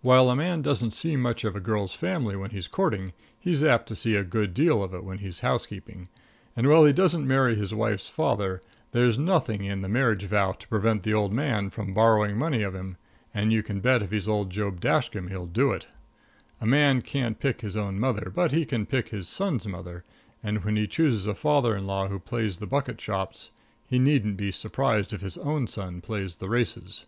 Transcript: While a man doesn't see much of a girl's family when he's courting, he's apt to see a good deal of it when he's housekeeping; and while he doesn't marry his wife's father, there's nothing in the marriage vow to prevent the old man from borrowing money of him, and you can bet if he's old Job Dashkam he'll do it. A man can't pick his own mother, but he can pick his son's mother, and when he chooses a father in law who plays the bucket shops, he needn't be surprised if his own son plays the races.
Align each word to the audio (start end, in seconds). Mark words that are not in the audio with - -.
While 0.00 0.30
a 0.30 0.36
man 0.36 0.62
doesn't 0.62 0.94
see 0.94 1.16
much 1.16 1.42
of 1.42 1.56
a 1.56 1.60
girl's 1.60 1.92
family 1.96 2.36
when 2.36 2.50
he's 2.50 2.68
courting, 2.68 3.12
he's 3.36 3.64
apt 3.64 3.88
to 3.88 3.96
see 3.96 4.14
a 4.14 4.22
good 4.22 4.54
deal 4.54 4.80
of 4.80 4.94
it 4.94 5.02
when 5.02 5.18
he's 5.18 5.40
housekeeping; 5.40 6.08
and 6.54 6.68
while 6.68 6.84
he 6.84 6.92
doesn't 6.92 7.26
marry 7.26 7.56
his 7.56 7.74
wife's 7.74 8.08
father, 8.08 8.62
there's 8.92 9.18
nothing 9.18 9.64
in 9.64 9.80
the 9.82 9.88
marriage 9.88 10.22
vow 10.22 10.52
to 10.52 10.68
prevent 10.68 11.02
the 11.02 11.12
old 11.14 11.32
man 11.32 11.70
from 11.70 11.92
borrowing 11.92 12.38
money 12.38 12.62
of 12.62 12.76
him, 12.76 12.96
and 13.34 13.52
you 13.52 13.64
can 13.64 13.80
bet 13.80 14.04
if 14.04 14.12
he's 14.12 14.28
old 14.28 14.50
Job 14.50 14.80
Dashkam 14.80 15.26
he'll 15.30 15.46
do 15.46 15.72
it. 15.72 15.88
A 16.60 16.64
man 16.66 17.02
can't 17.02 17.40
pick 17.40 17.62
his 17.62 17.76
own 17.76 17.98
mother, 17.98 18.30
but 18.32 18.52
he 18.52 18.64
can 18.64 18.86
pick 18.86 19.08
his 19.08 19.28
son's 19.28 19.66
mother, 19.66 20.04
and 20.44 20.64
when 20.64 20.76
he 20.76 20.86
chooses 20.86 21.26
a 21.26 21.34
father 21.34 21.74
in 21.76 21.88
law 21.88 22.06
who 22.06 22.20
plays 22.20 22.58
the 22.58 22.66
bucket 22.68 23.00
shops, 23.00 23.50
he 23.84 23.98
needn't 23.98 24.36
be 24.36 24.52
surprised 24.52 25.12
if 25.12 25.22
his 25.22 25.36
own 25.38 25.66
son 25.66 26.00
plays 26.00 26.36
the 26.36 26.48
races. 26.48 27.06